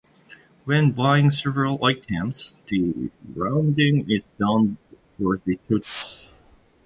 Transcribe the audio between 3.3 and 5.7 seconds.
rounding is done for the